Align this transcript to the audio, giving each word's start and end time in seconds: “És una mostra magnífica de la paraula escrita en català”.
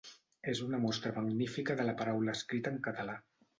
“És 0.53 0.61
una 0.67 0.79
mostra 0.85 1.11
magnífica 1.17 1.77
de 1.83 1.87
la 1.91 1.97
paraula 2.01 2.37
escrita 2.39 2.77
en 2.77 2.83
català”. 2.91 3.19